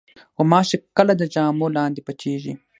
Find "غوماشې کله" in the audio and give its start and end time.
0.35-1.13